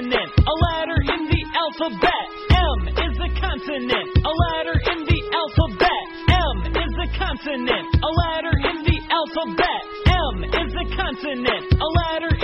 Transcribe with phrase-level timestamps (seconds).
[0.00, 2.26] consonant, a letter in the alphabet.
[2.56, 4.08] M is a consonant.
[4.24, 6.04] a letter in the alphabet.
[6.28, 7.86] M is a consonant.
[8.00, 9.82] a letter in the alphabet.
[10.08, 11.64] M is a consonant.
[11.76, 12.39] a letter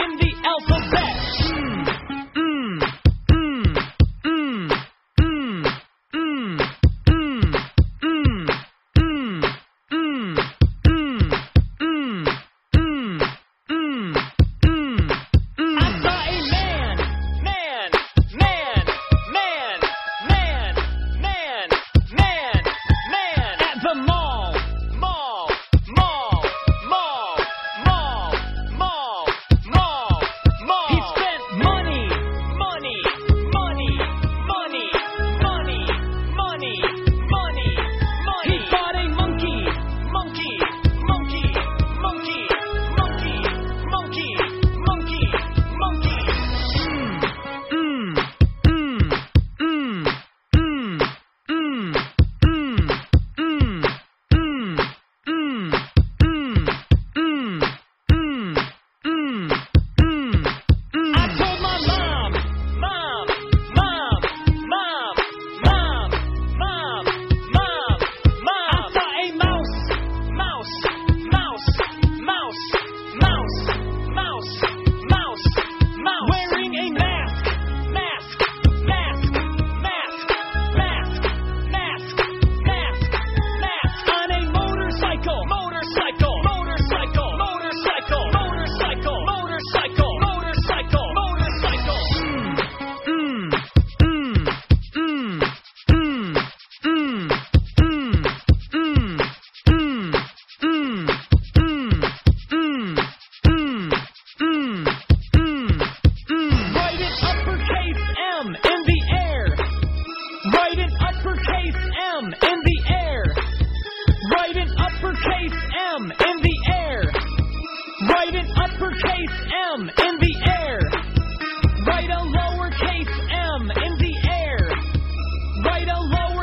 [85.27, 85.56] Michael.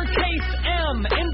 [0.04, 0.60] Lowercase
[0.92, 1.33] m in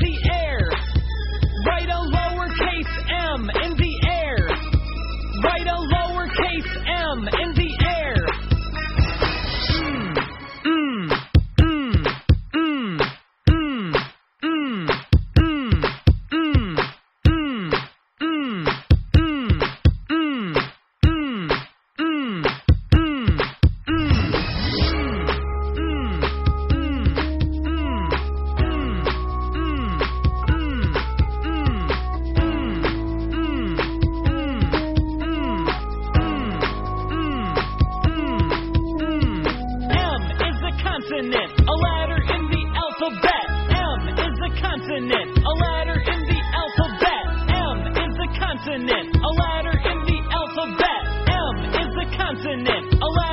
[44.89, 47.25] consonant, a letter in the alphabet.
[47.47, 51.03] M is a consonant, a letter in the alphabet.
[51.29, 53.28] M is a consonant, a letter.